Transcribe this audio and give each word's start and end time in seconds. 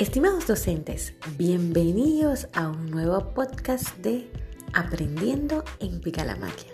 Estimados 0.00 0.46
docentes, 0.46 1.12
bienvenidos 1.36 2.48
a 2.54 2.70
un 2.70 2.90
nuevo 2.90 3.34
podcast 3.34 3.98
de 3.98 4.30
Aprendiendo 4.72 5.62
en 5.78 6.00
Picalamaquia. 6.00 6.72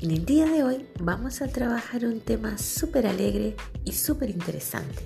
En 0.00 0.10
el 0.10 0.26
día 0.26 0.46
de 0.46 0.64
hoy 0.64 0.88
vamos 0.98 1.42
a 1.42 1.46
trabajar 1.46 2.04
un 2.04 2.18
tema 2.18 2.58
súper 2.58 3.06
alegre 3.06 3.54
y 3.84 3.92
súper 3.92 4.30
interesante. 4.30 5.04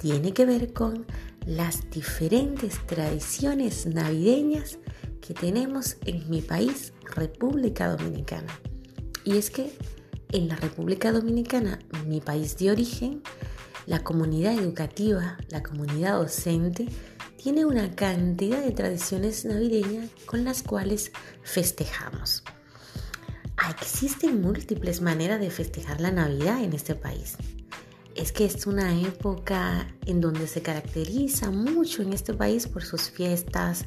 Tiene 0.00 0.32
que 0.32 0.46
ver 0.46 0.72
con 0.72 1.04
las 1.44 1.90
diferentes 1.90 2.78
tradiciones 2.86 3.84
navideñas 3.84 4.78
que 5.20 5.34
tenemos 5.34 5.98
en 6.06 6.30
mi 6.30 6.40
país, 6.40 6.94
República 7.14 7.94
Dominicana. 7.94 8.58
Y 9.24 9.36
es 9.36 9.50
que 9.50 9.76
en 10.32 10.48
la 10.48 10.56
República 10.56 11.12
Dominicana, 11.12 11.80
mi 12.06 12.22
país 12.22 12.56
de 12.56 12.70
origen, 12.70 13.22
la 13.86 14.02
comunidad 14.02 14.54
educativa, 14.54 15.36
la 15.48 15.62
comunidad 15.62 16.18
docente, 16.18 16.88
tiene 17.36 17.64
una 17.64 17.94
cantidad 17.94 18.62
de 18.62 18.72
tradiciones 18.72 19.44
navideñas 19.44 20.10
con 20.26 20.44
las 20.44 20.62
cuales 20.62 21.12
festejamos. 21.42 22.42
Existen 23.80 24.40
múltiples 24.40 25.00
maneras 25.00 25.40
de 25.40 25.50
festejar 25.50 26.00
la 26.00 26.10
Navidad 26.10 26.62
en 26.62 26.72
este 26.72 26.94
país. 26.94 27.36
Es 28.14 28.32
que 28.32 28.44
es 28.44 28.66
una 28.66 28.98
época 29.00 29.88
en 30.06 30.20
donde 30.20 30.46
se 30.46 30.62
caracteriza 30.62 31.50
mucho 31.50 32.02
en 32.02 32.12
este 32.12 32.32
país 32.32 32.66
por 32.68 32.84
sus 32.84 33.10
fiestas, 33.10 33.86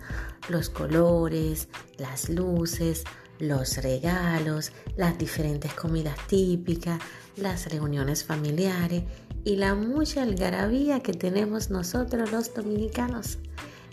los 0.49 0.69
colores, 0.69 1.69
las 1.97 2.29
luces, 2.29 3.03
los 3.39 3.77
regalos, 3.77 4.71
las 4.95 5.17
diferentes 5.17 5.73
comidas 5.73 6.15
típicas, 6.27 6.99
las 7.35 7.71
reuniones 7.71 8.23
familiares 8.23 9.03
y 9.43 9.55
la 9.55 9.75
mucha 9.75 10.23
algarabía 10.23 11.01
que 11.01 11.13
tenemos 11.13 11.69
nosotros 11.69 12.31
los 12.31 12.53
dominicanos. 12.53 13.37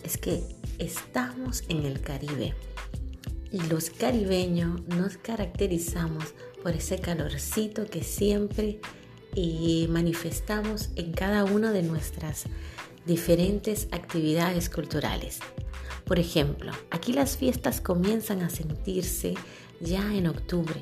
Es 0.02 0.18
que 0.18 0.42
estamos 0.78 1.64
en 1.68 1.84
el 1.84 2.00
Caribe 2.00 2.54
y 3.52 3.60
los 3.68 3.90
caribeños 3.90 4.82
nos 4.88 5.16
caracterizamos 5.16 6.34
por 6.62 6.72
ese 6.72 6.98
calorcito 6.98 7.86
que 7.86 8.02
siempre 8.02 8.80
eh, 9.36 9.86
manifestamos 9.88 10.90
en 10.96 11.12
cada 11.12 11.44
una 11.44 11.70
de 11.70 11.82
nuestras 11.82 12.46
diferentes 13.06 13.86
actividades 13.92 14.68
culturales. 14.70 15.38
Por 16.04 16.18
ejemplo, 16.18 16.72
aquí 16.90 17.12
las 17.12 17.36
fiestas 17.36 17.80
comienzan 17.80 18.42
a 18.42 18.50
sentirse 18.50 19.34
ya 19.80 20.14
en 20.14 20.26
octubre. 20.26 20.80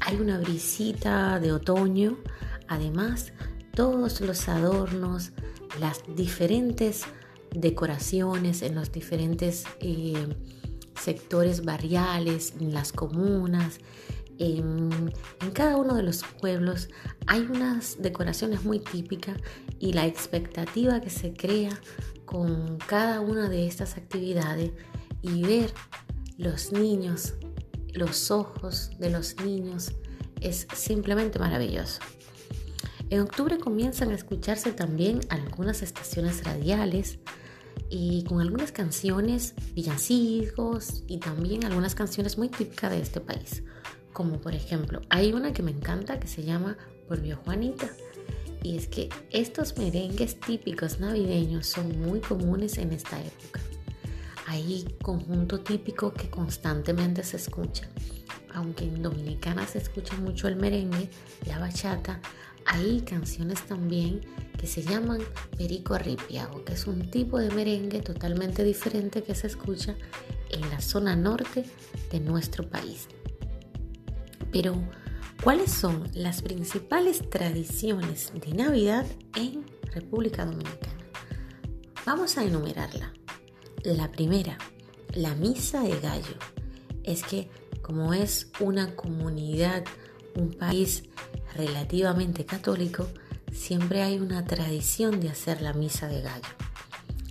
Hay 0.00 0.16
una 0.16 0.38
brisita 0.38 1.38
de 1.38 1.52
otoño, 1.52 2.18
además 2.66 3.32
todos 3.74 4.20
los 4.20 4.48
adornos, 4.48 5.30
las 5.78 6.02
diferentes 6.16 7.04
decoraciones 7.54 8.62
en 8.62 8.74
los 8.74 8.90
diferentes 8.92 9.64
eh, 9.80 10.26
sectores 11.00 11.64
barriales, 11.64 12.54
en 12.60 12.74
las 12.74 12.92
comunas, 12.92 13.78
en, 14.38 15.12
en, 15.42 15.50
cada 15.52 15.76
uno 15.76 15.94
de 15.94 16.02
los 16.02 16.24
pueblos 16.40 16.88
hay 17.26 17.42
unas 17.42 18.00
decoraciones 18.00 18.64
muy 18.64 18.78
típicas 18.78 19.36
y 19.78 19.92
la 19.92 20.06
expectativa 20.06 21.00
que 21.00 21.10
se 21.10 21.34
crea 21.34 21.78
con 22.30 22.78
cada 22.86 23.20
una 23.20 23.48
de 23.48 23.66
estas 23.66 23.96
actividades 23.96 24.70
y 25.20 25.42
ver 25.42 25.72
los 26.38 26.70
niños, 26.70 27.34
los 27.92 28.30
ojos 28.30 28.92
de 29.00 29.10
los 29.10 29.34
niños 29.44 29.92
es 30.40 30.68
simplemente 30.72 31.40
maravilloso. 31.40 32.00
En 33.10 33.20
octubre 33.20 33.58
comienzan 33.58 34.10
a 34.10 34.14
escucharse 34.14 34.70
también 34.70 35.20
algunas 35.28 35.82
estaciones 35.82 36.44
radiales 36.44 37.18
y 37.88 38.22
con 38.22 38.40
algunas 38.40 38.70
canciones, 38.70 39.54
villancicos 39.74 41.02
y 41.08 41.18
también 41.18 41.64
algunas 41.64 41.96
canciones 41.96 42.38
muy 42.38 42.48
típicas 42.48 42.92
de 42.92 43.00
este 43.00 43.20
país. 43.20 43.64
Como 44.12 44.40
por 44.40 44.54
ejemplo, 44.54 45.00
hay 45.10 45.32
una 45.32 45.52
que 45.52 45.64
me 45.64 45.72
encanta 45.72 46.20
que 46.20 46.28
se 46.28 46.44
llama 46.44 46.78
Volvió 47.08 47.38
Juanita. 47.38 47.90
Y 48.62 48.76
es 48.76 48.88
que 48.88 49.08
estos 49.30 49.76
merengues 49.78 50.38
típicos 50.38 51.00
navideños 51.00 51.66
son 51.66 52.00
muy 52.00 52.20
comunes 52.20 52.78
en 52.78 52.92
esta 52.92 53.18
época. 53.20 53.60
Hay 54.46 54.84
conjunto 55.02 55.60
típico 55.60 56.12
que 56.12 56.28
constantemente 56.28 57.22
se 57.22 57.36
escucha. 57.36 57.88
Aunque 58.52 58.84
en 58.84 59.02
Dominicana 59.02 59.66
se 59.66 59.78
escucha 59.78 60.16
mucho 60.16 60.48
el 60.48 60.56
merengue, 60.56 61.08
la 61.46 61.58
bachata, 61.58 62.20
hay 62.66 63.00
canciones 63.02 63.62
también 63.66 64.20
que 64.58 64.66
se 64.66 64.82
llaman 64.82 65.20
perico 65.56 65.94
arripiado, 65.94 66.64
que 66.64 66.74
es 66.74 66.86
un 66.86 67.10
tipo 67.10 67.38
de 67.38 67.50
merengue 67.50 68.02
totalmente 68.02 68.62
diferente 68.62 69.22
que 69.22 69.34
se 69.34 69.46
escucha 69.46 69.94
en 70.50 70.68
la 70.68 70.80
zona 70.80 71.16
norte 71.16 71.64
de 72.10 72.20
nuestro 72.20 72.68
país. 72.68 73.08
Pero, 74.52 74.74
¿cuáles 75.42 75.72
son 75.72 76.08
las 76.14 76.42
principales 76.42 77.28
tradiciones 77.30 78.32
de 78.34 78.52
Navidad 78.52 79.06
en 79.36 79.64
República 79.92 80.44
Dominicana? 80.44 81.04
Vamos 82.04 82.36
a 82.36 82.44
enumerarla. 82.44 83.12
La 83.82 84.10
primera, 84.10 84.58
la 85.14 85.34
misa 85.34 85.82
de 85.82 85.98
gallo. 86.00 86.34
Es 87.04 87.22
que 87.22 87.48
como 87.80 88.12
es 88.12 88.50
una 88.60 88.94
comunidad, 88.94 89.84
un 90.34 90.52
país 90.52 91.04
relativamente 91.54 92.44
católico, 92.44 93.08
siempre 93.52 94.02
hay 94.02 94.18
una 94.18 94.44
tradición 94.44 95.20
de 95.20 95.30
hacer 95.30 95.62
la 95.62 95.72
misa 95.72 96.08
de 96.08 96.20
gallo. 96.20 96.48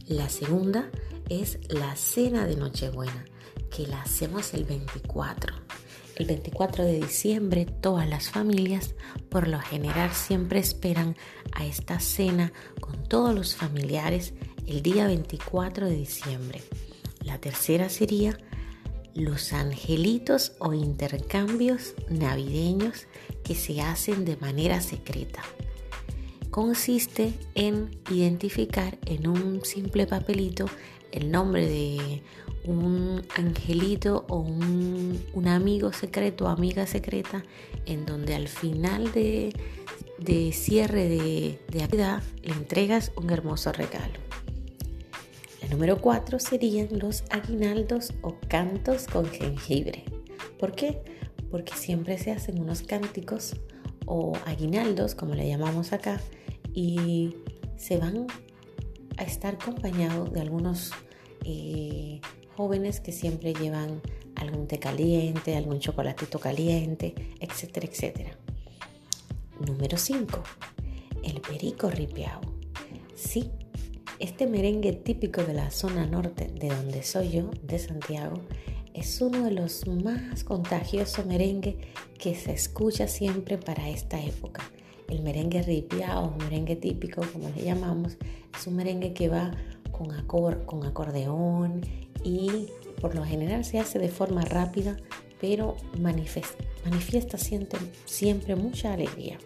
La 0.07 0.29
segunda 0.29 0.89
es 1.29 1.59
la 1.69 1.95
cena 1.95 2.45
de 2.47 2.55
Nochebuena, 2.55 3.25
que 3.69 3.85
la 3.85 4.01
hacemos 4.01 4.53
el 4.55 4.65
24. 4.65 5.68
El 6.19 6.25
24 6.25 6.83
de 6.83 6.99
diciembre 6.99 7.65
todas 7.65 8.07
las 8.07 8.29
familias 8.29 8.93
por 9.29 9.47
lo 9.47 9.57
general 9.61 10.11
siempre 10.11 10.59
esperan 10.59 11.15
a 11.53 11.65
esta 11.65 12.01
cena 12.01 12.51
con 12.81 13.07
todos 13.07 13.33
los 13.33 13.55
familiares 13.55 14.33
el 14.67 14.81
día 14.81 15.07
24 15.07 15.87
de 15.87 15.95
diciembre. 15.95 16.61
La 17.23 17.39
tercera 17.39 17.87
sería 17.87 18.37
los 19.15 19.53
angelitos 19.53 20.51
o 20.59 20.73
intercambios 20.73 21.93
navideños 22.09 23.07
que 23.45 23.55
se 23.55 23.79
hacen 23.79 24.25
de 24.25 24.35
manera 24.35 24.81
secreta. 24.81 25.41
Consiste 26.51 27.33
en 27.55 27.97
identificar 28.11 28.97
en 29.05 29.25
un 29.25 29.63
simple 29.63 30.05
papelito 30.05 30.65
el 31.11 31.31
nombre 31.31 31.67
de 31.67 32.21
un 32.65 33.21
angelito 33.35 34.25
o 34.29 34.39
un, 34.39 35.47
amigo 35.47 35.93
secreto 35.93 36.45
o 36.45 36.47
amiga 36.47 36.85
secreta 36.85 37.43
en 37.85 38.05
donde 38.05 38.35
al 38.35 38.47
final 38.47 39.11
de, 39.11 39.53
cierre 40.53 41.07
de, 41.07 41.59
de 41.69 41.83
actividad 41.83 42.21
le 42.43 42.53
entregas 42.53 43.11
un 43.15 43.29
hermoso 43.29 43.71
regalo. 43.71 44.19
Número 45.69 46.01
4 46.01 46.39
serían 46.39 46.87
los 46.97 47.23
aguinaldos 47.29 48.13
o 48.21 48.35
cantos 48.47 49.05
con 49.05 49.25
jengibre. 49.27 50.03
¿Por 50.57 50.73
qué? 50.73 50.99
Porque 51.51 51.75
siempre 51.75 52.17
se 52.17 52.31
hacen 52.31 52.59
unos 52.59 52.81
cánticos 52.81 53.55
o 54.05 54.33
aguinaldos, 54.45 55.13
como 55.13 55.35
le 55.35 55.47
llamamos 55.47 55.93
acá, 55.93 56.19
y 56.73 57.35
se 57.77 57.97
van 57.97 58.27
a 59.19 59.23
estar 59.23 59.55
acompañados 59.55 60.31
de 60.31 60.39
algunos 60.41 60.91
eh, 61.45 62.21
jóvenes 62.55 63.01
que 63.01 63.11
siempre 63.11 63.53
llevan 63.53 64.01
algún 64.35 64.67
té 64.67 64.79
caliente, 64.79 65.57
algún 65.57 65.79
chocolatito 65.79 66.39
caliente, 66.39 67.13
etcétera, 67.39 67.85
etcétera. 67.85 68.31
Número 69.59 69.97
5. 69.97 70.41
El 71.21 71.41
perico 71.41 71.89
ripiao. 71.89 72.39
Sí, 73.13 73.51
este 74.19 74.47
merengue 74.47 74.93
típico 74.93 75.43
de 75.43 75.53
la 75.53 75.69
zona 75.69 76.05
norte 76.05 76.47
de 76.47 76.69
donde 76.69 77.03
soy 77.03 77.31
yo, 77.31 77.51
de 77.61 77.77
Santiago, 77.77 78.41
es 78.93 79.19
uno 79.19 79.43
de 79.43 79.51
los 79.51 79.85
más 79.85 80.45
contagiosos 80.45 81.25
merengue 81.25 81.77
que 82.17 82.35
se 82.35 82.53
escucha 82.53 83.09
siempre 83.09 83.57
para 83.57 83.89
esta 83.89 84.21
época. 84.23 84.63
El 85.09 85.21
merengue 85.23 85.61
ripiado, 85.63 86.35
merengue 86.37 86.75
típico, 86.75 87.21
como 87.33 87.49
le 87.49 87.63
llamamos, 87.63 88.17
es 88.57 88.67
un 88.67 88.75
merengue 88.75 89.13
que 89.13 89.29
va 89.29 89.51
con, 89.91 90.09
con 90.65 90.85
acordeón 90.85 91.81
y 92.23 92.67
por 93.01 93.15
lo 93.15 93.25
general 93.25 93.65
se 93.65 93.79
hace 93.79 93.99
de 93.99 94.09
forma 94.09 94.45
rápida, 94.45 94.97
pero 95.41 95.75
manifiesta, 95.99 96.63
manifiesta 96.85 97.37
siempre, 97.37 97.79
siempre 98.05 98.55
mucha 98.55 98.93
alegría. 98.93 99.37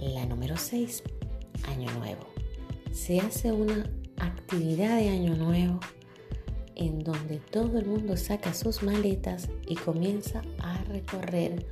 La 0.00 0.26
número 0.26 0.56
6, 0.56 1.02
Año 1.68 1.90
Nuevo 1.98 2.38
se 2.92 3.20
hace 3.20 3.52
una 3.52 3.88
actividad 4.18 4.98
de 4.98 5.08
año 5.08 5.36
nuevo 5.36 5.78
en 6.74 6.98
donde 6.98 7.38
todo 7.38 7.78
el 7.78 7.86
mundo 7.86 8.16
saca 8.16 8.52
sus 8.54 8.82
maletas 8.82 9.48
y 9.66 9.76
comienza 9.76 10.42
a 10.58 10.82
recorrer 10.84 11.66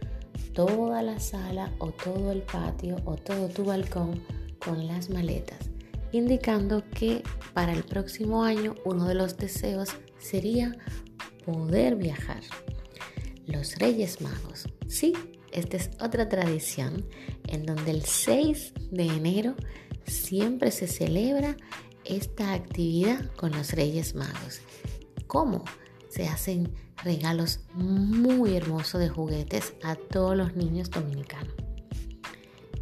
toda 0.56 1.02
la 1.02 1.20
sala 1.20 1.70
o 1.78 1.92
todo 1.92 2.32
el 2.32 2.40
patio 2.40 2.96
o 3.04 3.14
todo 3.14 3.48
tu 3.48 3.62
balcón 3.64 4.22
con 4.58 4.86
las 4.86 5.10
maletas. 5.10 5.70
indicando 6.12 6.82
que 6.94 7.22
para 7.52 7.74
el 7.74 7.82
próximo 7.82 8.42
año 8.42 8.74
uno 8.86 9.06
de 9.06 9.14
los 9.14 9.36
deseos 9.36 9.90
sería 10.18 10.74
poder 11.44 11.96
viajar. 11.96 12.40
Los 13.44 13.76
Reyes 13.76 14.22
Magos. 14.22 14.66
Sí, 14.88 15.12
esta 15.52 15.76
es 15.76 15.90
otra 16.00 16.28
tradición 16.28 17.04
en 17.48 17.66
donde 17.66 17.90
el 17.90 18.04
6 18.04 18.72
de 18.92 19.06
enero 19.08 19.56
siempre 20.06 20.70
se 20.70 20.86
celebra 20.86 21.56
esta 22.04 22.54
actividad 22.54 23.30
con 23.34 23.52
los 23.52 23.72
Reyes 23.72 24.14
Magos. 24.14 24.62
¿Cómo? 25.26 25.64
Se 26.08 26.26
hacen 26.28 26.72
regalos 27.04 27.60
muy 27.74 28.56
hermosos 28.56 29.00
de 29.00 29.08
juguetes 29.08 29.74
a 29.82 29.96
todos 29.96 30.36
los 30.36 30.54
niños 30.56 30.90
dominicanos. 30.90 31.54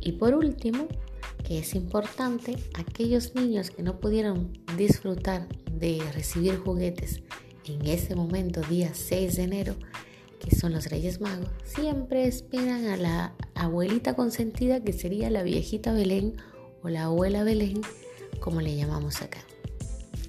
Y 0.01 0.13
por 0.13 0.35
último, 0.35 0.87
que 1.45 1.59
es 1.59 1.75
importante, 1.75 2.57
aquellos 2.75 3.35
niños 3.35 3.71
que 3.71 3.83
no 3.83 4.01
pudieron 4.01 4.53
disfrutar 4.77 5.49
de 5.71 6.03
recibir 6.13 6.59
juguetes 6.59 7.23
en 7.67 7.87
ese 7.87 8.15
momento, 8.15 8.61
día 8.63 8.91
6 8.95 9.37
de 9.37 9.43
enero, 9.43 9.75
que 10.41 10.55
son 10.55 10.73
los 10.73 10.87
Reyes 10.87 11.21
Magos, 11.21 11.49
siempre 11.65 12.27
esperan 12.27 12.87
a 12.87 12.97
la 12.97 13.35
abuelita 13.55 14.15
consentida, 14.15 14.83
que 14.83 14.93
sería 14.93 15.31
la 15.31 15.43
viejita 15.43 15.93
Belén 15.93 16.37
o 16.83 16.89
la 16.89 17.05
abuela 17.05 17.45
Belén, 17.45 17.81
como 18.41 18.61
le 18.61 18.77
llamamos 18.77 19.23
acá. 19.23 19.41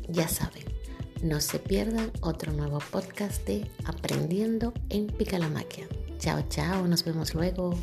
Ya 0.08 0.28
saben, 0.28 0.64
no 1.26 1.42
se 1.42 1.58
pierdan 1.58 2.12
otro 2.22 2.52
nuevo 2.54 2.78
podcast 2.92 3.44
de 3.48 3.68
Aprendiendo 3.86 4.74
en 4.90 5.08
Picalamaquia. 5.08 5.88
Chao, 6.20 6.44
chao, 6.50 6.88
nos 6.88 7.04
vemos 7.04 7.34
luego. 7.34 7.76